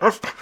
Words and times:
Perfect. 0.00 0.35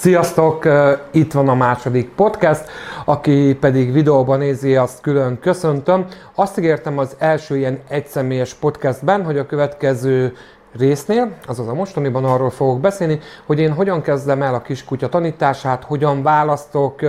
Sziasztok! 0.00 0.68
Itt 1.10 1.32
van 1.32 1.48
a 1.48 1.54
második 1.54 2.08
podcast, 2.08 2.64
aki 3.04 3.56
pedig 3.60 3.92
videóban 3.92 4.38
nézi, 4.38 4.76
azt 4.76 5.00
külön 5.00 5.38
köszöntöm. 5.40 6.06
Azt 6.34 6.58
ígértem 6.58 6.98
az 6.98 7.16
első 7.18 7.56
ilyen 7.56 7.78
egyszemélyes 7.88 8.54
podcastben, 8.54 9.24
hogy 9.24 9.38
a 9.38 9.46
következő 9.46 10.32
résznél, 10.78 11.34
azaz 11.46 11.68
a 11.68 11.74
mostaniban 11.74 12.24
arról 12.24 12.50
fogok 12.50 12.80
beszélni, 12.80 13.18
hogy 13.46 13.58
én 13.58 13.72
hogyan 13.72 14.02
kezdem 14.02 14.42
el 14.42 14.54
a 14.54 14.62
kiskutya 14.62 15.08
tanítását, 15.08 15.84
hogyan 15.84 16.22
választok 16.22 17.00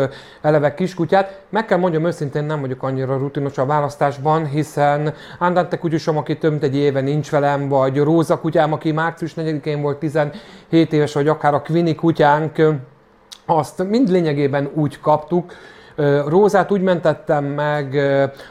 eleve 0.42 0.74
kiskutyát. 0.74 1.42
Meg 1.50 1.66
kell 1.66 1.78
mondjam 1.78 2.06
őszintén, 2.06 2.44
nem 2.44 2.62
vagyok 2.62 2.84
annyira 2.84 3.18
rutinos 3.18 3.58
a 3.58 3.66
választásban, 3.66 4.46
hiszen 4.46 5.14
Andante 5.40 5.78
kutyusom, 5.78 6.18
aki 6.18 6.38
több 6.38 6.52
mint 6.52 6.64
egy 6.64 6.76
éve 6.76 7.02
nincs 7.02 7.32
velem, 7.32 7.68
vagy 7.68 7.98
Róza 7.98 8.40
kutyám, 8.40 8.74
aki 8.74 8.92
március 8.92 9.34
4-én 9.36 9.82
volt 9.82 9.98
17 9.98 10.34
éves, 10.70 11.14
vagy 11.14 11.28
akár 11.28 11.54
a 11.54 11.62
Quini 11.62 11.96
kutyánk, 11.96 12.62
azt 13.46 13.84
mind 13.90 14.10
lényegében 14.10 14.70
úgy 14.74 15.00
kaptuk, 15.00 15.54
Rózát 16.28 16.72
úgy 16.72 16.82
mentettem 16.82 17.46
meg 17.46 17.96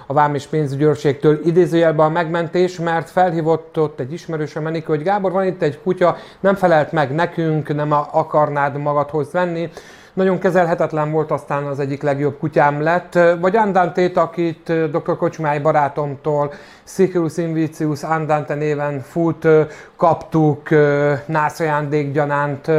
a 0.07 0.13
Vám 0.13 0.35
és 0.35 0.47
pénzügyőrségtől 0.47 1.41
idézőjelben 1.45 2.07
a 2.07 2.11
megmentés, 2.11 2.79
mert 2.79 3.11
felhívott 3.11 3.79
ott 3.79 4.01
egy 4.01 4.13
ismerősöm 4.13 4.63
Menikő, 4.63 4.87
hogy 4.87 5.03
Gábor, 5.03 5.33
van 5.33 5.47
itt 5.47 5.63
egy 5.63 5.81
kutya, 5.83 6.17
nem 6.41 6.55
felelt 6.55 6.93
meg 6.93 7.15
nekünk, 7.15 7.75
nem 7.75 7.93
akarnád 7.93 8.77
magadhoz 8.77 9.33
venni. 9.33 9.71
Nagyon 10.13 10.39
kezelhetetlen 10.39 11.11
volt, 11.11 11.31
aztán 11.31 11.65
az 11.65 11.79
egyik 11.79 12.03
legjobb 12.03 12.39
kutyám 12.39 12.83
lett. 12.83 13.19
Vagy 13.41 13.57
Andantét, 13.57 14.17
akit 14.17 14.91
dr. 14.91 15.17
Kocsmály 15.17 15.59
barátomtól, 15.59 16.53
Sicurus 16.85 17.37
Invicius 17.37 18.03
Andante 18.03 18.55
néven 18.55 19.01
fut, 19.01 19.49
kaptuk 19.97 20.69
nászajándékgyanánt 21.27 22.71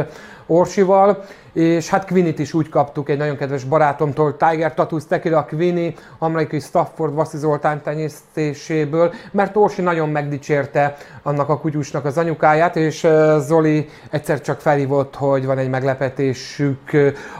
Orsival 0.46 1.24
és 1.52 1.88
hát 1.88 2.06
Quinit 2.06 2.38
is 2.38 2.54
úgy 2.54 2.68
kaptuk 2.68 3.08
egy 3.08 3.18
nagyon 3.18 3.36
kedves 3.36 3.64
barátomtól, 3.64 4.36
Tiger 4.36 4.74
Tattoos 4.74 5.06
Tequila 5.06 5.44
Quini, 5.44 5.94
amerikai 6.18 6.60
Stafford 6.60 7.14
Vassi 7.14 7.36
Zoltán 7.36 7.82
tenyésztéséből, 7.82 9.12
mert 9.32 9.56
Orsi 9.56 9.82
nagyon 9.82 10.08
megdicsérte 10.08 10.96
annak 11.22 11.48
a 11.48 11.58
kutyusnak 11.58 12.04
az 12.04 12.18
anyukáját, 12.18 12.76
és 12.76 13.06
Zoli 13.38 13.88
egyszer 14.10 14.40
csak 14.40 14.60
felhívott, 14.60 15.14
hogy 15.14 15.46
van 15.46 15.58
egy 15.58 15.70
meglepetésük 15.70 16.90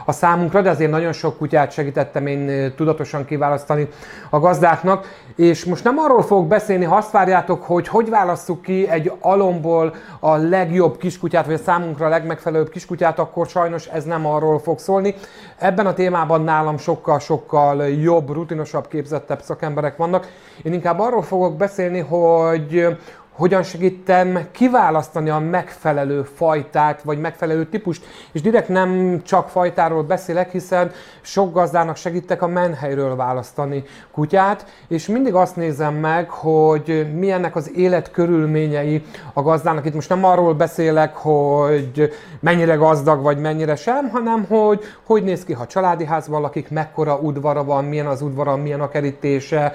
a 0.05 0.11
számunkra, 0.11 0.61
de 0.61 0.69
azért 0.69 0.91
nagyon 0.91 1.13
sok 1.13 1.37
kutyát 1.37 1.71
segítettem 1.71 2.27
én 2.27 2.73
tudatosan 2.75 3.25
kiválasztani 3.25 3.87
a 4.29 4.39
gazdáknak, 4.39 5.07
és 5.35 5.65
most 5.65 5.83
nem 5.83 5.97
arról 5.97 6.23
fogok 6.23 6.47
beszélni, 6.47 6.85
ha 6.85 6.95
azt 6.95 7.11
várjátok, 7.11 7.63
hogy 7.63 7.87
hogy 7.87 8.09
válasszuk 8.09 8.61
ki 8.61 8.89
egy 8.89 9.11
alomból 9.19 9.95
a 10.19 10.35
legjobb 10.35 10.97
kiskutyát, 10.97 11.45
vagy 11.45 11.53
a 11.53 11.57
számunkra 11.57 12.05
a 12.05 12.09
legmegfelelőbb 12.09 12.69
kiskutyát, 12.69 13.19
akkor 13.19 13.47
sajnos 13.47 13.87
ez 13.87 14.00
nem 14.03 14.25
arról 14.25 14.59
fog 14.59 14.79
szólni. 14.79 15.15
Ebben 15.57 15.85
a 15.85 15.93
témában 15.93 16.41
nálam 16.41 16.77
sokkal-sokkal 16.77 17.87
jobb, 17.87 18.29
rutinosabb, 18.29 18.87
képzettebb 18.87 19.41
szakemberek 19.41 19.97
vannak. 19.97 20.27
Én 20.63 20.73
inkább 20.73 20.99
arról 20.99 21.21
fogok 21.21 21.57
beszélni, 21.57 21.99
hogy 21.99 22.97
hogyan 23.31 23.63
segítem 23.63 24.47
kiválasztani 24.51 25.29
a 25.29 25.39
megfelelő 25.39 26.23
fajtát, 26.23 27.01
vagy 27.03 27.19
megfelelő 27.19 27.65
típust. 27.65 28.05
És 28.31 28.41
direkt 28.41 28.67
nem 28.67 29.21
csak 29.23 29.49
fajtáról 29.49 30.03
beszélek, 30.03 30.51
hiszen 30.51 30.91
sok 31.21 31.53
gazdának 31.53 31.95
segítek 31.95 32.41
a 32.41 32.47
menhelyről 32.47 33.15
választani 33.15 33.83
kutyát, 34.11 34.65
és 34.87 35.07
mindig 35.07 35.33
azt 35.33 35.55
nézem 35.55 35.93
meg, 35.93 36.29
hogy 36.29 37.07
milyennek 37.15 37.55
az 37.55 37.71
életkörülményei 37.75 39.03
a 39.33 39.41
gazdának. 39.41 39.85
Itt 39.85 39.93
most 39.93 40.09
nem 40.09 40.25
arról 40.25 40.53
beszélek, 40.53 41.15
hogy 41.15 42.13
mennyire 42.39 42.75
gazdag, 42.75 43.21
vagy 43.21 43.37
mennyire 43.37 43.75
sem, 43.75 44.09
hanem 44.09 44.45
hogy 44.49 44.79
hogy 45.03 45.23
néz 45.23 45.43
ki, 45.43 45.53
ha 45.53 45.67
családi 45.67 46.05
házban 46.05 46.41
lakik, 46.41 46.69
mekkora 46.69 47.15
udvara 47.15 47.63
van, 47.63 47.85
milyen 47.85 48.07
az 48.07 48.21
udvara, 48.21 48.55
milyen 48.55 48.81
a 48.81 48.89
kerítése, 48.89 49.73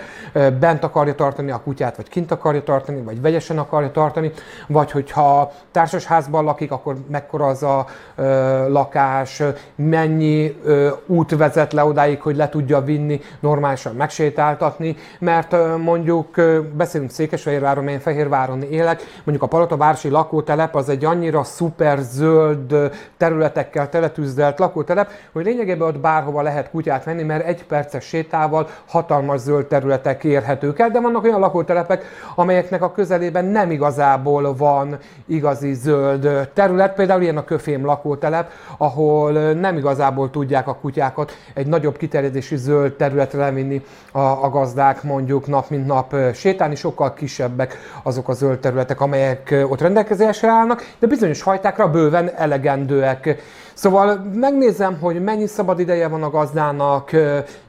bent 0.61 0.85
akarja 0.85 1.15
tartani 1.15 1.51
a 1.51 1.61
kutyát, 1.65 1.97
vagy 1.97 2.09
kint 2.09 2.31
akarja 2.31 2.63
tartani, 2.63 3.03
vagy 3.03 3.21
vegyesen 3.21 3.46
közösen 3.47 3.59
akarja 3.59 3.91
tartani, 3.91 4.33
vagy 4.67 4.91
hogyha 4.91 5.53
társasházban 5.71 6.45
lakik, 6.45 6.73
akkor 6.73 6.97
mekkora 7.11 7.47
az 7.47 7.63
a 7.63 7.87
ö, 8.17 8.69
lakás, 8.69 9.43
mennyi 9.75 10.57
ö, 10.65 10.91
út 11.07 11.37
vezet 11.37 11.73
le 11.73 11.85
odáig, 11.85 12.21
hogy 12.21 12.37
le 12.37 12.49
tudja 12.49 12.81
vinni, 12.81 13.21
normálisan 13.41 13.95
megsétáltatni, 13.95 14.97
mert 15.19 15.53
ö, 15.53 15.77
mondjuk 15.77 16.37
ö, 16.37 16.61
beszélünk 16.77 17.11
Székesfehérváron, 17.11 17.89
én 17.89 18.01
Fehérváron 18.01 18.63
élek, 18.63 19.03
mondjuk 19.25 19.43
a 19.43 19.47
Palotavársi 19.47 20.09
lakótelep 20.09 20.75
az 20.75 20.89
egy 20.89 21.05
annyira 21.05 21.45
szuper 21.45 21.99
zöld 21.99 22.91
területekkel 23.17 23.89
teletűzdelt 23.89 24.59
lakótelep, 24.59 25.11
hogy 25.33 25.45
lényegében 25.45 25.89
ott 25.89 25.99
bárhova 25.99 26.43
lehet 26.43 26.71
kutyát 26.71 27.05
venni, 27.05 27.23
mert 27.23 27.47
egy 27.47 27.65
perces 27.65 28.05
sétával 28.05 28.69
hatalmas 28.87 29.41
zöld 29.41 29.67
területek 29.67 30.25
érhetők 30.25 30.79
el, 30.79 30.91
de 30.91 31.01
vannak 31.01 31.25
olyan 31.25 31.41
lakótelepek, 31.41 32.05
amelyeknek 32.35 32.83
a 32.83 32.93
közelében 32.93 33.36
nem 33.45 33.71
igazából 33.71 34.57
van 34.57 34.99
igazi 35.27 35.75
zöld 35.75 36.51
terület, 36.55 36.95
például 36.95 37.23
ilyen 37.23 37.37
a 37.37 37.45
köfém 37.45 37.85
lakótelep, 37.85 38.51
ahol 38.77 39.53
nem 39.53 39.77
igazából 39.77 40.31
tudják 40.31 40.69
a 40.69 40.75
kutyákat 40.75 41.33
egy 41.55 41.67
nagyobb 41.67 41.97
kiterjedési 41.97 42.57
zöld 42.57 42.93
területre 42.93 43.39
levinni 43.39 43.85
a, 44.13 44.19
a 44.19 44.51
gazdák 44.51 45.03
mondjuk 45.03 45.47
nap 45.47 45.71
mint 45.71 45.87
nap 45.87 46.15
sétálni, 46.35 46.75
sokkal 46.75 47.15
kisebbek 47.15 47.79
azok 48.03 48.29
a 48.29 48.33
zöld 48.33 48.59
területek, 48.59 49.01
amelyek 49.01 49.55
ott 49.69 49.81
rendelkezésre 49.81 50.49
állnak, 50.49 50.91
de 50.99 51.07
bizonyos 51.07 51.43
fajtákra 51.43 51.91
bőven 51.91 52.31
elegendőek. 52.37 53.43
Szóval 53.77 54.31
megnézem, 54.35 54.99
hogy 55.01 55.23
mennyi 55.23 55.47
szabad 55.47 55.79
ideje 55.79 56.09
van 56.09 56.23
a 56.23 56.31
gazdának, 56.31 57.11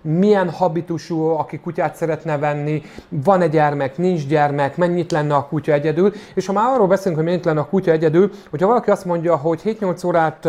milyen 0.01 0.50
habitusú, 0.50 1.23
aki 1.23 1.59
kutyát 1.59 1.95
szeretne 1.95 2.38
venni, 2.38 2.81
van-e 3.09 3.47
gyermek, 3.47 3.97
nincs 3.97 4.28
gyermek, 4.28 4.78
mennyit 4.78 5.12
lenne 5.12 5.35
a 5.35 5.47
kutya 5.47 5.72
egyedül, 5.72 6.12
és 6.34 6.46
ha 6.46 6.53
már 6.53 6.73
arról 6.73 6.88
beszélünk, 6.88 7.16
hogy 7.16 7.25
mennyit 7.25 7.46
lenne 7.46 7.59
a 7.59 7.66
kutya 7.66 7.91
egyedül, 7.91 8.31
hogyha 8.50 8.67
valaki 8.67 8.90
azt 8.90 9.06
mondja, 9.06 9.35
hogy 9.35 9.62
7-8 9.63 10.06
órát 10.06 10.47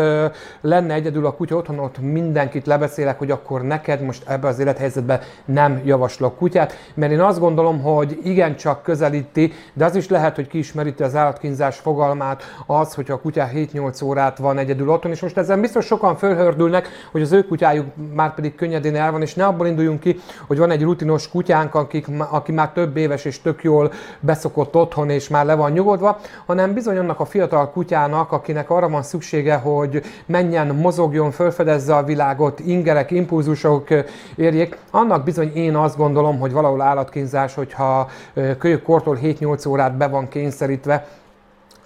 lenne 0.61 0.93
egyedül 0.93 1.25
a 1.25 1.33
kutya 1.33 1.55
otthon, 1.55 1.79
ott 1.79 1.99
mindenkit 2.01 2.65
lebeszélek, 2.65 3.17
hogy 3.17 3.31
akkor 3.31 3.61
neked 3.61 4.01
most 4.01 4.29
ebbe 4.29 4.47
az 4.47 4.59
élethelyzetben 4.59 5.19
nem 5.45 5.81
javaslok 5.85 6.37
kutyát, 6.37 6.73
mert 6.93 7.11
én 7.11 7.19
azt 7.21 7.39
gondolom, 7.39 7.81
hogy 7.81 8.19
igencsak 8.23 8.83
közelíti, 8.83 9.53
de 9.73 9.85
az 9.85 9.95
is 9.95 10.09
lehet, 10.09 10.35
hogy 10.35 10.47
kiismeríti 10.47 11.03
az 11.03 11.15
állatkínzás 11.15 11.77
fogalmát, 11.77 12.43
az, 12.65 12.93
hogyha 12.93 13.13
a 13.13 13.19
kutya 13.19 13.47
7-8 13.53 14.03
órát 14.03 14.37
van 14.37 14.57
egyedül 14.57 14.89
otthon, 14.89 15.11
és 15.11 15.21
most 15.21 15.37
ezen 15.49 15.61
biztos 15.61 15.85
sokan 15.85 16.15
fölhördülnek, 16.15 16.87
hogy 17.11 17.21
az 17.21 17.31
ő 17.31 17.43
kutyájuk 17.43 17.85
már 18.13 18.33
pedig 18.33 18.55
könnyedén 18.55 18.95
el 18.95 19.11
van, 19.11 19.21
és 19.21 19.33
ne 19.33 19.45
abból 19.45 19.67
induljunk 19.67 19.99
ki, 19.99 20.19
hogy 20.47 20.57
van 20.57 20.71
egy 20.71 20.81
rutinos 20.81 21.29
kutyánk, 21.29 21.75
akik, 21.75 22.07
aki 22.29 22.51
már 22.51 22.69
több 22.69 22.97
éves 22.97 23.25
és 23.25 23.41
tök 23.41 23.63
jól 23.63 23.91
beszokott 24.19 24.75
otthon, 24.75 25.09
és 25.09 25.27
már 25.27 25.45
le 25.45 25.55
van 25.55 25.71
nyugodva, 25.71 26.19
hanem 26.45 26.73
bizony 26.73 26.97
annak 26.97 27.19
a 27.19 27.25
fiatal 27.25 27.69
kutyának, 27.69 28.31
akinek 28.31 28.69
arra 28.69 28.89
van 28.89 29.03
szüksége, 29.03 29.55
hogy 29.55 30.01
menjen, 30.25 30.67
mozogjon, 30.75 31.31
felfedezze 31.31 31.95
a 31.95 32.03
világot, 32.03 32.59
ingerek, 32.59 33.11
impulzusok 33.11 33.87
érjék, 34.35 34.77
annak 34.91 35.23
bizony 35.23 35.51
én 35.55 35.75
azt 35.75 35.97
gondolom, 35.97 36.39
hogy 36.39 36.51
valahol 36.51 36.81
állatkínzás, 36.81 37.53
hogyha 37.53 38.09
kölyökkortól 38.57 39.17
7-8 39.21 39.67
órát 39.67 39.97
be 39.97 40.07
van 40.07 40.27
kényszerítve, 40.27 41.07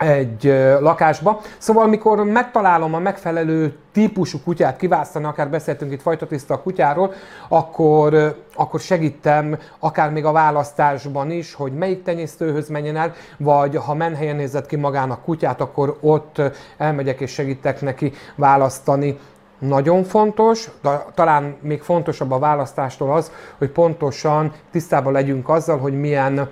egy 0.03 0.43
lakásba. 0.79 1.41
Szóval, 1.57 1.87
mikor 1.87 2.23
megtalálom 2.23 2.93
a 2.93 2.99
megfelelő 2.99 3.75
típusú 3.91 4.37
kutyát 4.43 4.77
kiválasztani, 4.77 5.25
akár 5.25 5.49
beszéltünk 5.49 5.91
itt 5.91 6.01
fajtatiszta 6.01 6.61
kutyáról, 6.61 7.13
akkor, 7.47 8.37
akkor 8.55 8.79
segítem 8.79 9.57
akár 9.79 10.11
még 10.11 10.25
a 10.25 10.31
választásban 10.31 11.31
is, 11.31 11.53
hogy 11.53 11.73
melyik 11.73 12.03
tenyésztőhöz 12.03 12.69
menjen 12.69 12.95
el, 12.95 13.13
vagy 13.37 13.75
ha 13.75 13.93
menhelyen 13.93 14.35
nézett 14.35 14.65
ki 14.65 14.75
magának 14.75 15.23
kutyát, 15.23 15.61
akkor 15.61 15.97
ott 16.01 16.41
elmegyek 16.77 17.19
és 17.19 17.31
segítek 17.31 17.81
neki 17.81 18.11
választani 18.35 19.17
nagyon 19.59 20.03
fontos, 20.03 20.69
de 20.81 21.05
talán 21.13 21.55
még 21.61 21.81
fontosabb 21.81 22.31
a 22.31 22.39
választástól 22.39 23.13
az, 23.13 23.31
hogy 23.57 23.69
pontosan 23.69 24.51
tisztában 24.71 25.13
legyünk 25.13 25.49
azzal, 25.49 25.77
hogy 25.77 25.99
milyen 25.99 26.49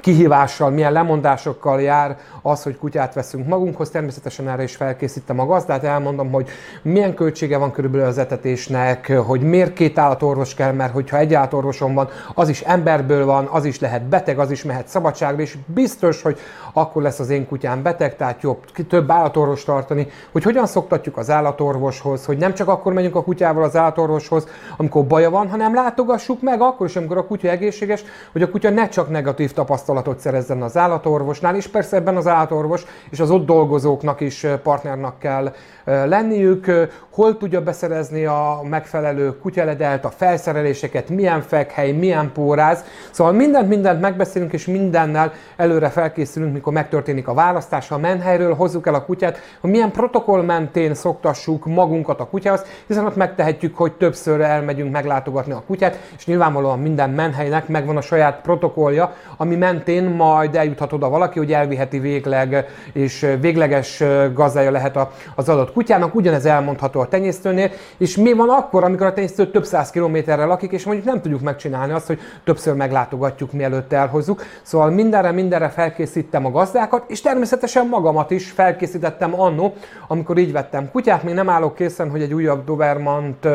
kihívással, 0.00 0.70
milyen 0.70 0.92
lemondásokkal 0.92 1.80
jár 1.80 2.16
az, 2.42 2.62
hogy 2.62 2.78
kutyát 2.78 3.14
veszünk 3.14 3.46
magunkhoz. 3.46 3.90
Természetesen 3.90 4.48
erre 4.48 4.62
is 4.62 4.76
felkészítem 4.76 5.38
a 5.40 5.46
gazdát, 5.46 5.84
elmondom, 5.84 6.30
hogy 6.30 6.48
milyen 6.82 7.14
költsége 7.14 7.58
van 7.58 7.70
körülbelül 7.70 8.06
az 8.06 8.18
etetésnek, 8.18 9.12
hogy 9.12 9.40
miért 9.40 9.72
két 9.72 9.98
állatorvos 9.98 10.54
kell, 10.54 10.72
mert 10.72 10.92
hogyha 10.92 11.16
egy 11.16 11.34
állatorvosom 11.34 11.94
van, 11.94 12.08
az 12.34 12.48
is 12.48 12.60
emberből 12.60 13.24
van, 13.24 13.48
az 13.50 13.64
is 13.64 13.80
lehet 13.80 14.02
beteg, 14.02 14.38
az 14.38 14.50
is 14.50 14.64
mehet 14.64 14.88
szabadságra, 14.88 15.42
és 15.42 15.56
biztos, 15.66 16.22
hogy 16.22 16.38
akkor 16.72 17.02
lesz 17.02 17.18
az 17.18 17.30
én 17.30 17.46
kutyám 17.46 17.82
beteg, 17.82 18.16
tehát 18.16 18.42
jobb 18.42 18.64
több 18.88 19.10
állatorvos 19.10 19.64
tartani, 19.64 20.06
hogy 20.32 20.42
hogyan 20.42 20.66
szoktatjuk 20.66 21.16
az 21.16 21.30
állatorvoshoz, 21.30 22.24
hogy 22.24 22.38
nem 22.38 22.54
csak 22.54 22.68
akkor 22.68 22.92
megyünk 22.92 23.16
a 23.16 23.22
kutyával 23.22 23.62
az 23.62 23.76
állatorvoshoz, 23.76 24.48
amikor 24.76 25.04
baja 25.06 25.30
van, 25.30 25.48
hanem 25.48 25.74
látogassuk 25.74 26.42
meg 26.42 26.60
akkor 26.60 26.86
is, 26.86 26.96
amikor 26.96 27.16
a 27.16 27.26
kutya 27.26 27.48
egészséges, 27.48 28.04
hogy 28.32 28.42
a 28.42 28.50
kutya 28.50 28.70
ne 28.70 28.88
csak 28.88 29.10
negatív 29.10 29.52
tapasztalatot 29.84 30.20
szerezzen 30.20 30.62
az 30.62 30.76
állatorvosnál, 30.76 31.56
és 31.56 31.66
persze 31.66 31.96
ebben 31.96 32.16
az 32.16 32.26
állatorvos 32.26 32.84
és 33.10 33.20
az 33.20 33.30
ott 33.30 33.46
dolgozóknak 33.46 34.20
is 34.20 34.46
partnernak 34.62 35.18
kell 35.18 35.52
lenniük, 35.84 36.88
hol 37.10 37.36
tudja 37.36 37.62
beszerezni 37.62 38.24
a 38.24 38.60
megfelelő 38.70 39.38
kutyaledelt, 39.38 40.04
a 40.04 40.10
felszereléseket, 40.10 41.08
milyen 41.08 41.40
fekhely, 41.40 41.92
milyen 41.92 42.30
póráz. 42.32 42.84
Szóval 43.10 43.32
mindent, 43.32 43.68
mindent 43.68 44.00
megbeszélünk, 44.00 44.52
és 44.52 44.66
mindennel 44.66 45.32
előre 45.56 45.88
felkészülünk, 45.88 46.52
mikor 46.52 46.72
megtörténik 46.72 47.28
a 47.28 47.34
választás. 47.34 47.90
A 47.90 47.98
menhelyről, 47.98 48.54
hozzuk 48.54 48.86
el 48.86 48.94
a 48.94 49.04
kutyát, 49.04 49.38
hogy 49.60 49.70
milyen 49.70 49.90
protokoll 49.90 50.42
mentén 50.42 50.94
szoktassuk 50.94 51.66
magunkat 51.66 52.20
a 52.20 52.26
kutyához, 52.26 52.64
hiszen 52.86 53.06
ott 53.06 53.16
megtehetjük, 53.16 53.76
hogy 53.76 53.92
többször 53.92 54.40
elmegyünk 54.40 54.92
meglátogatni 54.92 55.52
a 55.52 55.62
kutyát, 55.66 55.98
és 56.16 56.26
nyilvánvalóan 56.26 56.78
minden 56.78 57.10
menhelynek 57.10 57.68
megvan 57.68 57.96
a 57.96 58.00
saját 58.00 58.40
protokollja, 58.40 59.12
ami 59.36 59.54
mentén 59.64 60.04
majd 60.04 60.54
eljuthat 60.54 60.92
oda 60.92 61.08
valaki, 61.08 61.38
hogy 61.38 61.52
elviheti 61.52 61.98
végleg, 61.98 62.66
és 62.92 63.26
végleges 63.40 64.02
gazdája 64.34 64.70
lehet 64.70 64.98
az 65.34 65.48
adott 65.48 65.72
kutyának, 65.72 66.14
ugyanez 66.14 66.46
elmondható 66.46 67.00
a 67.00 67.08
tenyésztőnél, 67.08 67.70
és 67.96 68.16
mi 68.16 68.32
van 68.32 68.48
akkor, 68.48 68.84
amikor 68.84 69.06
a 69.06 69.12
tenyésztő 69.12 69.50
több 69.50 69.64
száz 69.64 69.90
kilométerre 69.90 70.44
lakik, 70.44 70.72
és 70.72 70.84
mondjuk 70.84 71.06
nem 71.06 71.20
tudjuk 71.20 71.40
megcsinálni 71.40 71.92
azt, 71.92 72.06
hogy 72.06 72.18
többször 72.44 72.74
meglátogatjuk, 72.74 73.52
mielőtt 73.52 73.92
elhozzuk. 73.92 74.42
Szóval 74.62 74.90
mindenre, 74.90 75.30
mindenre 75.30 75.68
felkészítem 75.68 76.46
a 76.46 76.50
gazdákat, 76.50 77.04
és 77.06 77.20
természetesen 77.20 77.86
magamat 77.86 78.30
is 78.30 78.50
felkészítettem 78.50 79.40
annó, 79.40 79.74
amikor 80.08 80.38
így 80.38 80.52
vettem 80.52 80.90
kutyát. 80.90 81.22
Még 81.22 81.34
nem 81.34 81.48
állok 81.48 81.74
készen, 81.74 82.10
hogy 82.10 82.22
egy 82.22 82.34
újabb 82.34 82.64
Dobermant 82.64 83.48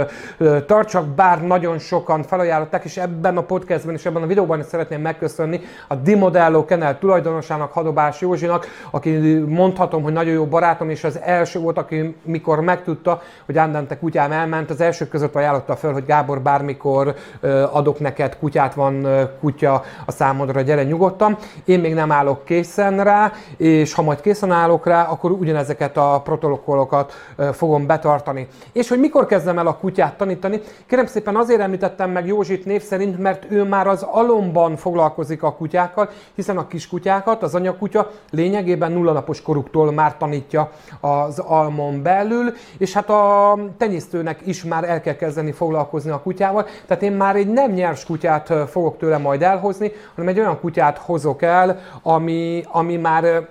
tartsak, 0.66 1.08
bár 1.08 1.42
nagyon 1.42 1.80
sokan 1.80 2.24
felajánlották, 2.24 2.84
és 2.84 2.98
ebben 2.98 3.38
a 3.38 3.42
podcastben 3.42 3.96
és 3.96 4.06
ebben 4.06 4.24
a 4.24 4.28
videóban 4.28 4.60
is 4.60 4.66
szeretném 4.66 5.02
megköszönni 5.02 5.62
a 5.88 5.96
Dimodello 6.04 6.66
Kennel 6.66 7.00
tulajdonosának, 7.00 7.72
Hadobás 7.72 8.22
Józsinak, 8.22 8.66
aki 8.92 9.38
mondhatom, 9.48 10.04
hogy 10.04 10.14
nagyon 10.14 10.34
jó 10.34 10.46
barátom, 10.46 10.90
és 10.90 11.04
az 11.04 11.20
első 11.24 11.60
volt, 11.60 11.78
aki 11.78 12.16
mikor 12.24 12.60
megtudta, 12.60 13.22
hogy 13.46 13.58
Andante 13.58 13.98
kutyám 13.98 14.32
elment, 14.32 14.70
az 14.70 14.82
elsők 14.82 15.10
között 15.10 15.36
ajánlotta 15.36 15.76
fel, 15.76 15.92
hogy 15.92 16.06
Gábor 16.06 16.42
bármikor 16.42 17.16
adok 17.72 18.00
neked 18.00 18.38
kutyát, 18.38 18.74
van 18.74 19.08
kutya 19.40 19.84
a 20.06 20.12
számodra, 20.12 20.62
gyere 20.62 20.84
nyugodtan. 20.84 21.38
Én 21.66 21.80
még 21.80 21.94
nem 21.94 22.12
állok 22.12 22.46
készen 22.46 23.04
rá, 23.04 23.32
és 23.58 23.94
ha 23.94 24.02
majd 24.02 24.22
készen 24.22 24.52
állok 24.52 24.86
rá, 24.86 25.04
akkor 25.04 25.32
ugyanezeket 25.32 25.98
a 25.98 26.22
protokollokat 26.24 27.14
fogom 27.54 27.86
betartani. 27.86 28.48
És 28.72 28.90
hogy 28.90 29.00
mikor 29.00 29.26
kezdem 29.26 29.58
el 29.58 29.68
a 29.68 29.78
kutyát 29.78 30.18
tanítani? 30.18 30.62
Kérem 30.88 31.06
szépen 31.06 31.36
azért 31.36 31.62
említettem 31.62 32.12
meg 32.12 32.28
Józsit 32.28 32.66
név 32.66 32.82
szerint, 32.82 33.20
mert 33.20 33.46
ő 33.50 33.64
már 33.64 33.88
az 33.88 34.06
alomban 34.12 34.76
foglalkozik 34.76 35.44
a 35.44 35.54
kutyákkal, 35.94 36.10
hiszen 36.36 36.58
a 36.58 36.68
kiskutyákat 36.68 37.44
az 37.44 37.56
anyakutya 37.56 38.12
lényegében 38.30 38.92
nulla 38.92 39.12
napos 39.12 39.42
koruktól 39.42 39.92
már 39.92 40.18
tanítja 40.18 40.72
az 41.00 41.40
almon 41.40 42.02
belül, 42.02 42.54
és 42.78 42.94
hát 42.94 43.10
a 43.10 43.58
tenyésztőnek 43.78 44.40
is 44.46 44.64
már 44.64 44.84
el 44.84 45.02
kell 45.02 45.16
kezdeni 45.16 45.52
foglalkozni 45.52 46.12
a 46.12 46.22
kutyával, 46.22 46.66
tehát 46.88 47.04
én 47.04 47.12
már 47.12 47.36
egy 47.36 47.48
nem 47.48 47.72
nyers 47.72 48.06
kutyát 48.06 48.54
fogok 48.70 48.98
tőle 48.98 49.18
majd 49.18 49.42
elhozni, 49.42 49.92
hanem 50.16 50.30
egy 50.30 50.40
olyan 50.40 50.60
kutyát 50.60 50.98
hozok 50.98 51.42
el, 51.42 51.80
ami, 52.04 52.64
ami 52.72 52.96
már 52.96 53.48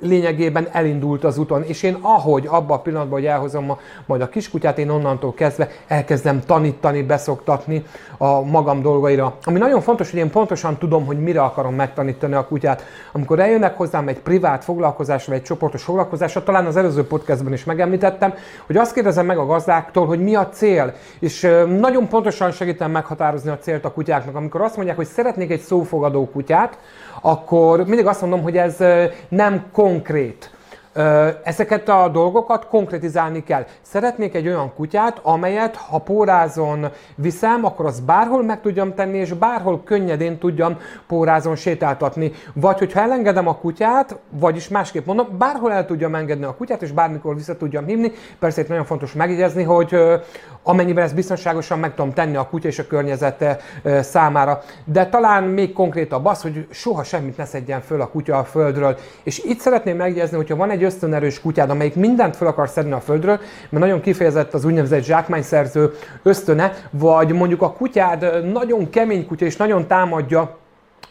lényegében 0.00 0.68
elindult 0.72 1.24
az 1.24 1.38
úton, 1.38 1.62
és 1.62 1.82
én 1.82 1.98
ahogy 2.00 2.46
abban 2.46 2.76
a 2.76 2.80
pillanatban, 2.80 3.18
hogy 3.18 3.28
elhozom 3.28 3.70
a, 3.70 3.78
majd 4.06 4.20
a 4.20 4.28
kiskutyát, 4.28 4.78
én 4.78 4.90
onnantól 4.90 5.34
kezdve 5.34 5.68
elkezdem 5.86 6.42
tanítani, 6.46 7.02
beszoktatni 7.02 7.84
a 8.18 8.40
magam 8.40 8.82
dolgaira. 8.82 9.36
Ami 9.44 9.58
nagyon 9.58 9.80
fontos, 9.80 10.10
hogy 10.10 10.20
én 10.20 10.30
pontosan 10.30 10.76
tudom, 10.76 11.06
hogy 11.06 11.20
mire 11.20 11.42
akarom 11.42 11.74
megtanítani 11.74 12.34
a 12.34 12.46
kutyát. 12.46 12.82
Amikor 13.12 13.40
eljönnek 13.40 13.76
hozzám 13.76 14.08
egy 14.08 14.20
privát 14.20 14.64
foglalkozás, 14.64 15.26
vagy 15.26 15.36
egy 15.36 15.42
csoportos 15.42 15.82
foglalkozásra, 15.82 16.42
talán 16.42 16.66
az 16.66 16.76
előző 16.76 17.06
podcastben 17.06 17.52
is 17.52 17.64
megemlítettem, 17.64 18.34
hogy 18.66 18.76
azt 18.76 18.92
kérdezem 18.92 19.26
meg 19.26 19.38
a 19.38 19.46
gazdáktól, 19.46 20.06
hogy 20.06 20.22
mi 20.22 20.34
a 20.34 20.48
cél, 20.48 20.94
és 21.20 21.48
nagyon 21.78 22.08
pontosan 22.08 22.50
segítem 22.50 22.90
meghatározni 22.90 23.50
a 23.50 23.58
célt 23.58 23.84
a 23.84 23.92
kutyáknak. 23.92 24.34
Amikor 24.34 24.60
azt 24.60 24.76
mondják, 24.76 24.96
hogy 24.96 25.06
szeretnék 25.06 25.50
egy 25.50 25.60
szófogadó 25.60 26.28
kutyát, 26.28 26.78
akkor 27.20 27.84
mindig 27.84 28.06
azt 28.06 28.20
mondom, 28.20 28.42
hogy 28.42 28.56
ez 28.56 28.76
nem 29.28 29.64
concreto. 29.88 30.57
Ezeket 31.42 31.88
a 31.88 32.08
dolgokat 32.08 32.66
konkretizálni 32.66 33.42
kell. 33.42 33.66
Szeretnék 33.82 34.34
egy 34.34 34.46
olyan 34.46 34.72
kutyát, 34.74 35.20
amelyet 35.22 35.76
ha 35.76 35.98
pórázon 35.98 36.86
viszem, 37.14 37.64
akkor 37.64 37.86
az 37.86 38.00
bárhol 38.00 38.42
meg 38.42 38.60
tudjam 38.60 38.94
tenni, 38.94 39.18
és 39.18 39.32
bárhol 39.32 39.82
könnyedén 39.84 40.38
tudjam 40.38 40.78
pórázon 41.06 41.56
sétáltatni. 41.56 42.32
Vagy 42.52 42.78
hogyha 42.78 43.00
elengedem 43.00 43.48
a 43.48 43.54
kutyát, 43.56 44.16
vagyis 44.30 44.68
másképp 44.68 45.06
mondom, 45.06 45.28
bárhol 45.38 45.72
el 45.72 45.86
tudjam 45.86 46.14
engedni 46.14 46.44
a 46.44 46.54
kutyát, 46.54 46.82
és 46.82 46.92
bármikor 46.92 47.34
vissza 47.34 47.56
tudjam 47.56 47.86
hívni. 47.86 48.12
Persze 48.38 48.60
itt 48.60 48.68
nagyon 48.68 48.84
fontos 48.84 49.12
megjegyezni, 49.12 49.62
hogy 49.62 49.96
amennyiben 50.62 51.04
ezt 51.04 51.14
biztonságosan 51.14 51.78
meg 51.78 51.94
tudom 51.94 52.12
tenni 52.12 52.36
a 52.36 52.48
kutya 52.48 52.68
és 52.68 52.78
a 52.78 52.86
környezete 52.86 53.58
számára. 54.00 54.62
De 54.84 55.06
talán 55.06 55.42
még 55.44 55.72
konkrétabb 55.72 56.26
az, 56.26 56.42
hogy 56.42 56.66
soha 56.70 57.02
semmit 57.02 57.36
ne 57.36 57.44
szedjen 57.44 57.80
föl 57.80 58.00
a 58.00 58.08
kutya 58.08 58.38
a 58.38 58.44
földről. 58.44 58.96
És 59.22 59.38
itt 59.38 59.60
szeretném 59.60 59.96
megjegyezni, 59.96 60.36
hogyha 60.36 60.56
van 60.56 60.70
egy 60.70 60.86
ösztönerős 60.88 61.40
kutyád, 61.40 61.70
amelyik 61.70 61.94
mindent 61.94 62.36
föl 62.36 62.48
akar 62.48 62.68
szedni 62.68 62.92
a 62.92 63.00
földről, 63.00 63.40
mert 63.70 63.84
nagyon 63.84 64.00
kifejezett 64.00 64.54
az 64.54 64.64
úgynevezett 64.64 65.04
zsákmányszerző 65.04 65.92
ösztöne, 66.22 66.72
vagy 66.90 67.32
mondjuk 67.32 67.62
a 67.62 67.72
kutyád 67.72 68.52
nagyon 68.52 68.90
kemény 68.90 69.26
kutya 69.26 69.44
és 69.44 69.56
nagyon 69.56 69.86
támadja 69.86 70.56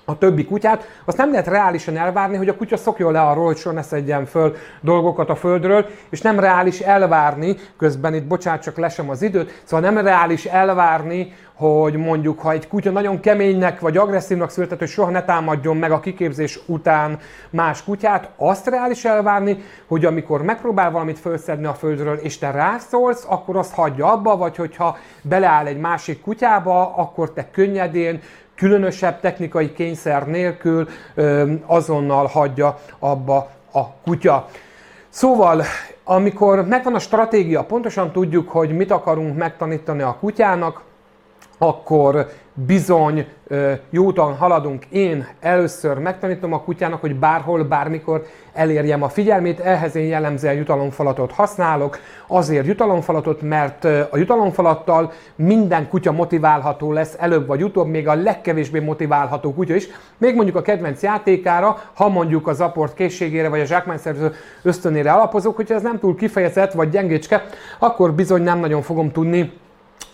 a 0.10 0.18
többi 0.18 0.46
kutyát, 0.46 0.88
azt 1.06 1.18
nem 1.18 1.32
lehet 1.32 1.48
reálisan 1.48 1.98
elvárni, 1.98 2.38
hogy 2.38 2.50
a 2.50 2.56
kutya 2.56 2.78
szokjon 2.78 3.12
le 3.12 3.22
arról, 3.22 3.46
hogy 3.46 3.58
soha 3.58 3.76
ne 3.76 3.82
szedjen 3.82 4.26
föl 4.26 4.56
dolgokat 4.82 5.30
a 5.30 5.36
földről, 5.36 5.86
és 6.10 6.22
nem 6.22 6.40
reális 6.40 6.80
elvárni, 6.80 7.56
közben 7.78 8.14
itt 8.14 8.26
bocsánat, 8.26 8.62
csak 8.62 8.78
lesem 8.78 9.10
az 9.10 9.22
időt, 9.22 9.62
szóval 9.64 9.92
nem 9.92 10.04
reális 10.04 10.46
elvárni, 10.46 11.34
hogy 11.54 11.96
mondjuk, 11.96 12.40
ha 12.40 12.52
egy 12.52 12.68
kutya 12.68 12.92
nagyon 12.92 13.20
keménynek 13.20 13.80
vagy 13.80 13.98
agresszívnak 13.98 14.50
született, 14.50 14.80
hogy 14.80 14.88
soha 14.88 15.10
ne 15.10 15.24
támadjon 15.24 15.78
meg 15.78 15.92
a 15.92 16.00
kiképzés 16.00 16.60
után 16.66 17.20
más 17.50 17.84
kutyát, 17.84 18.30
azt 18.36 18.68
reális 18.68 19.06
elvárni, 19.06 19.58
hogy 19.88 20.06
amikor 20.06 20.42
megpróbál 20.42 20.92
valamit 20.92 21.20
felszedni 21.20 21.66
a 21.66 21.74
földről, 21.74 22.16
és 22.16 22.38
te 22.38 22.52
rászólsz, 22.52 23.26
akkor 23.30 23.58
azt 23.58 23.74
hagyja 23.74 24.12
abba, 24.12 24.38
vagy 24.38 24.56
hogyha 24.56 24.98
beleáll 25.22 25.66
egy 25.66 25.80
másik 25.80 26.22
kutyába, 26.22 26.96
akkor 26.96 27.34
te 27.34 27.50
könnyedén, 27.52 28.22
különösebb 28.58 29.20
technikai 29.20 29.74
kényszer 29.74 30.28
nélkül 30.28 30.88
azonnal 31.66 32.26
hagyja 32.26 32.80
abba 33.00 33.50
a 33.72 33.92
kutya. 34.04 34.48
Szóval, 35.10 35.64
amikor 36.04 36.66
megvan 36.66 36.96
a 36.96 37.00
stratégia, 37.00 37.64
pontosan 37.64 38.12
tudjuk, 38.12 38.50
hogy 38.50 38.72
mit 38.72 38.92
akarunk 38.92 39.38
megtanítani 39.38 40.02
a 40.02 40.18
kutyának, 40.20 40.82
akkor 41.58 42.28
bizony 42.54 43.26
jó 43.90 44.04
úton 44.04 44.36
haladunk. 44.36 44.86
Én 44.86 45.28
először 45.40 45.98
megtanítom 45.98 46.54
a 46.54 46.62
kutyának, 46.62 47.02
hogy 47.02 47.16
bárhol, 47.16 47.64
bármikor 47.64 48.26
elérjem 48.54 49.04
a 49.04 49.10
figyelmét. 49.10 49.60
Ehhez 49.60 49.96
én 49.96 50.06
jellemzően 50.06 50.56
jutalomfalatot 50.56 51.32
használok. 51.32 52.00
Azért 52.28 52.66
jutalomfalatot, 52.66 53.42
mert 53.42 53.84
a 53.84 54.18
jutalomfalattal 54.18 55.12
minden 55.36 55.90
kutya 55.90 56.12
motiválható 56.12 56.92
lesz 56.92 57.16
előbb 57.20 57.48
vagy 57.48 57.64
utóbb, 57.64 57.88
még 57.88 58.08
a 58.08 58.16
legkevésbé 58.16 58.80
motiválható 58.80 59.54
kutya 59.54 59.76
is. 59.76 59.88
Még 60.18 60.36
mondjuk 60.36 60.56
a 60.56 60.62
kedvenc 60.62 61.04
játékára, 61.04 61.78
ha 61.94 62.10
mondjuk 62.10 62.48
az 62.48 62.62
aport 62.62 62.94
készségére 62.94 63.50
vagy 63.50 63.60
a 63.60 63.66
zsákmányszerző 63.66 64.34
ösztönére 64.62 65.12
alapozok, 65.12 65.56
hogyha 65.56 65.76
ez 65.76 65.82
nem 65.82 66.00
túl 66.00 66.16
kifejezett 66.16 66.72
vagy 66.72 66.90
gyengécske, 66.90 67.46
akkor 67.80 68.14
bizony 68.14 68.42
nem 68.42 68.60
nagyon 68.60 68.82
fogom 68.82 69.12
tudni 69.12 69.52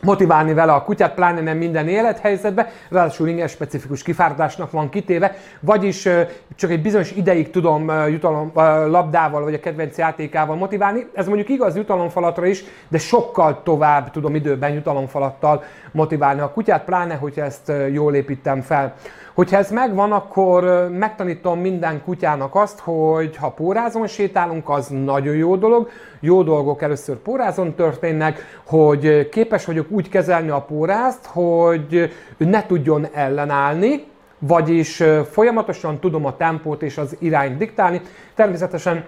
motiválni 0.02 0.54
vele 0.54 0.74
a 0.74 0.84
kutyát, 0.84 1.13
pláne 1.13 1.42
nem 1.42 1.58
minden 1.58 1.88
élethelyzetben, 1.88 2.68
ráadásul 2.90 3.28
igen 3.28 3.48
specifikus 3.48 4.04
kifáradásnak 4.04 4.72
van 4.72 4.90
kitéve, 4.90 5.36
vagyis 5.60 6.08
csak 6.56 6.72
egy 6.72 6.82
bizonyos 6.82 7.12
ideig 7.12 7.50
tudom 7.50 7.92
jutalom, 8.08 8.52
labdával 8.90 9.44
vagy 9.44 9.54
a 9.54 9.60
kedvenc 9.60 9.98
játékával 9.98 10.56
motiválni. 10.56 11.08
Ez 11.13 11.28
mondjuk 11.28 11.50
igaz 11.50 11.75
jutalomfalatra 11.75 12.46
is, 12.46 12.63
de 12.88 12.98
sokkal 12.98 13.62
tovább 13.63 14.12
tudom 14.12 14.36
időben 14.36 14.74
jutalomfalattal 14.74 15.63
motiválni 15.92 16.42
a 16.42 16.52
kutyát, 16.52 16.84
pláne, 16.84 17.16
hogyha 17.16 17.44
ezt 17.44 17.72
jól 17.92 18.16
építem 18.16 18.62
fel. 18.62 18.96
Hogyha 19.34 19.58
ez 19.58 19.72
megvan, 19.72 20.12
akkor 20.12 20.90
megtanítom 20.92 21.60
minden 21.60 22.02
kutyának 22.04 22.56
azt, 22.56 22.80
hogy 22.80 23.36
ha 23.36 23.50
pórázon 23.50 24.08
sétálunk, 24.08 24.70
az 24.70 24.88
nagyon 24.88 25.36
jó 25.36 25.56
dolog. 25.56 25.90
Jó 26.20 26.44
dolgok 26.44 26.82
először 26.82 27.16
pórázon 27.16 27.75
történnek, 27.75 28.60
hogy 28.63 29.30
képes 29.30 29.66
vagyok 29.66 29.92
úgy 29.92 30.10
kezelni 30.10 30.50
a 30.50 30.62
pórázt, 30.62 31.25
hogy 31.25 32.13
ne 32.38 32.66
tudjon 32.66 33.08
ellenállni, 33.13 34.04
vagyis 34.40 35.04
folyamatosan 35.32 36.00
tudom 36.00 36.25
a 36.25 36.38
tempót 36.38 36.82
és 36.82 36.98
az 36.98 37.16
irányt 37.20 37.58
diktálni. 37.58 38.02
Természetesen 38.36 39.06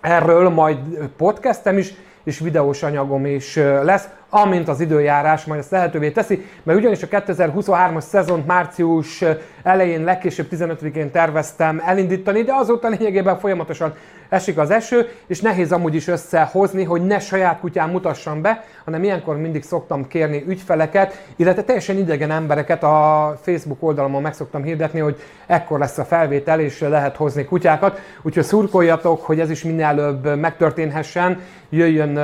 erről 0.00 0.48
majd 0.48 0.78
podcastem 1.16 1.78
is, 1.78 1.94
és 2.24 2.38
videós 2.38 2.82
anyagom 2.82 3.26
is 3.26 3.56
lesz, 3.82 4.08
amint 4.34 4.68
az 4.68 4.80
időjárás 4.80 5.44
majd 5.44 5.60
ezt 5.60 5.70
lehetővé 5.70 6.10
teszi, 6.10 6.46
mert 6.62 6.78
ugyanis 6.78 7.02
a 7.02 7.06
2023-as 7.06 8.00
szezont 8.00 8.46
március 8.46 9.24
elején 9.62 10.04
legkésőbb 10.04 10.46
15-én 10.50 11.10
terveztem 11.10 11.82
elindítani, 11.86 12.42
de 12.42 12.52
azóta 12.54 12.88
lényegében 12.88 13.38
folyamatosan 13.38 13.94
esik 14.28 14.58
az 14.58 14.70
eső, 14.70 15.08
és 15.26 15.40
nehéz 15.40 15.72
amúgy 15.72 15.94
is 15.94 16.08
összehozni, 16.08 16.84
hogy 16.84 17.02
ne 17.02 17.18
saját 17.18 17.60
kutyám 17.60 17.90
mutassam 17.90 18.42
be, 18.42 18.64
hanem 18.84 19.02
ilyenkor 19.02 19.36
mindig 19.36 19.62
szoktam 19.62 20.08
kérni 20.08 20.44
ügyfeleket, 20.46 21.24
illetve 21.36 21.62
teljesen 21.62 21.96
idegen 21.96 22.30
embereket 22.30 22.82
a 22.82 23.36
Facebook 23.40 23.82
oldalamon 23.82 24.22
meg 24.22 24.34
szoktam 24.34 24.62
hirdetni, 24.62 25.00
hogy 25.00 25.16
ekkor 25.46 25.78
lesz 25.78 25.98
a 25.98 26.04
felvétel, 26.04 26.60
és 26.60 26.80
lehet 26.80 27.16
hozni 27.16 27.44
kutyákat. 27.44 28.00
Úgyhogy 28.22 28.44
szurkoljatok, 28.44 29.24
hogy 29.24 29.40
ez 29.40 29.50
is 29.50 29.62
minél 29.62 29.84
előbb 29.84 30.38
megtörténhessen, 30.38 31.40
jöjjön 31.74 32.16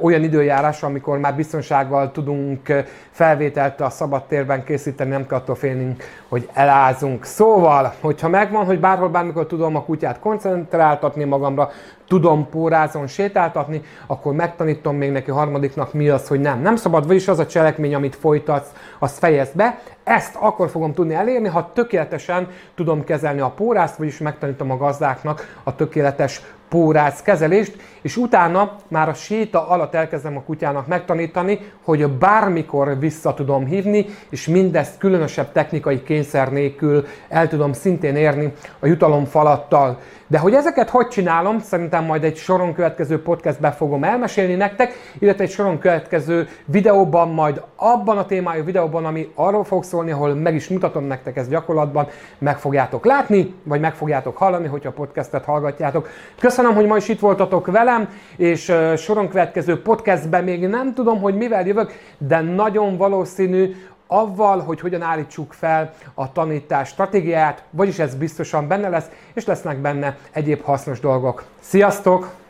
olyan 0.00 0.22
időjárás, 0.22 0.82
amikor 0.82 1.18
már 1.18 1.34
biztonsággal 1.34 2.12
tudunk 2.12 2.72
felvételt 3.10 3.80
a 3.80 3.90
szabad 3.90 4.24
térben 4.24 4.64
készíteni, 4.64 5.10
nem 5.10 5.26
kell 5.26 5.38
attól 5.38 5.54
félnünk, 5.54 6.02
hogy 6.28 6.48
elázunk. 6.52 7.24
Szóval, 7.24 7.94
hogyha 8.00 8.28
megvan, 8.28 8.64
hogy 8.64 8.80
bárhol 8.80 9.08
bármikor 9.08 9.46
tudom 9.46 9.76
a 9.76 9.82
kutyát 9.82 10.18
koncentráltatni 10.18 11.24
magamra, 11.24 11.70
tudom 12.08 12.48
pórázon 12.48 13.06
sétáltatni, 13.06 13.82
akkor 14.06 14.32
megtanítom 14.32 14.96
még 14.96 15.10
neki 15.10 15.30
harmadiknak 15.30 15.92
mi 15.92 16.08
az, 16.08 16.28
hogy 16.28 16.40
nem. 16.40 16.60
Nem 16.60 16.76
szabad, 16.76 17.06
vagyis 17.06 17.28
az 17.28 17.38
a 17.38 17.46
cselekmény, 17.46 17.94
amit 17.94 18.16
folytatsz, 18.16 18.72
azt 18.98 19.18
fejezd 19.18 19.56
be. 19.56 19.78
Ezt 20.04 20.36
akkor 20.40 20.68
fogom 20.68 20.92
tudni 20.92 21.14
elérni, 21.14 21.48
ha 21.48 21.70
tökéletesen 21.72 22.48
tudom 22.74 23.04
kezelni 23.04 23.40
a 23.40 23.50
pórázt, 23.50 23.96
vagyis 23.96 24.18
megtanítom 24.18 24.70
a 24.70 24.76
gazdáknak 24.76 25.56
a 25.62 25.74
tökéletes 25.74 26.42
pórász 26.72 27.22
kezelést, 27.22 27.76
és 28.02 28.16
utána 28.16 28.76
már 28.88 29.08
a 29.08 29.14
séta 29.14 29.68
alatt 29.68 29.94
elkezdem 29.94 30.36
a 30.36 30.42
kutyának 30.42 30.86
megtanítani, 30.86 31.58
hogy 31.84 32.08
bármikor 32.08 32.98
vissza 32.98 33.34
tudom 33.34 33.66
hívni, 33.66 34.06
és 34.30 34.46
mindezt 34.46 34.98
különösebb 34.98 35.52
technikai 35.52 36.02
kényszer 36.02 36.52
nélkül 36.52 37.06
el 37.28 37.48
tudom 37.48 37.72
szintén 37.72 38.16
érni 38.16 38.52
a 38.78 38.86
jutalomfalattal. 38.86 39.98
De 40.32 40.38
hogy 40.38 40.54
ezeket 40.54 40.90
hogy 40.90 41.08
csinálom, 41.08 41.58
szerintem 41.58 42.04
majd 42.04 42.24
egy 42.24 42.36
soron 42.36 42.74
következő 42.74 43.22
podcastben 43.22 43.72
fogom 43.72 44.04
elmesélni 44.04 44.54
nektek, 44.54 44.92
illetve 45.18 45.44
egy 45.44 45.50
soron 45.50 45.78
következő 45.78 46.48
videóban, 46.64 47.28
majd 47.28 47.62
abban 47.76 48.18
a 48.18 48.26
témájú 48.26 48.64
videóban, 48.64 49.04
ami 49.04 49.32
arról 49.34 49.64
fog 49.64 49.84
szólni, 49.84 50.10
ahol 50.10 50.34
meg 50.34 50.54
is 50.54 50.68
mutatom 50.68 51.04
nektek 51.04 51.36
ezt 51.36 51.48
gyakorlatban, 51.48 52.06
meg 52.38 52.58
fogjátok 52.58 53.04
látni, 53.04 53.54
vagy 53.62 53.80
meg 53.80 53.94
fogjátok 53.94 54.36
hallani, 54.36 54.68
hogyha 54.68 54.88
a 54.88 54.92
podcastet 54.92 55.44
hallgatjátok. 55.44 56.08
Köszönöm, 56.40 56.74
hogy 56.74 56.86
ma 56.86 56.96
is 56.96 57.08
itt 57.08 57.20
voltatok 57.20 57.66
velem, 57.66 58.08
és 58.36 58.72
soron 58.96 59.28
következő 59.28 59.82
podcastben 59.82 60.44
még 60.44 60.66
nem 60.66 60.94
tudom, 60.94 61.20
hogy 61.20 61.34
mivel 61.34 61.66
jövök, 61.66 61.92
de 62.18 62.40
nagyon 62.40 62.96
valószínű, 62.96 63.74
avval, 64.12 64.60
hogy 64.60 64.80
hogyan 64.80 65.02
állítsuk 65.02 65.52
fel 65.52 65.94
a 66.14 66.32
tanítás 66.32 66.88
stratégiáját, 66.88 67.62
vagyis 67.70 67.98
ez 67.98 68.14
biztosan 68.14 68.68
benne 68.68 68.88
lesz, 68.88 69.06
és 69.32 69.44
lesznek 69.44 69.78
benne 69.78 70.16
egyéb 70.30 70.62
hasznos 70.62 71.00
dolgok. 71.00 71.44
Sziasztok! 71.60 72.41